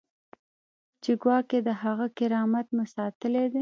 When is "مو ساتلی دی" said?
2.75-3.59